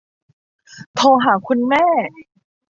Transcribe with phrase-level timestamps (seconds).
[0.95, 1.85] โทรหาคุณแม่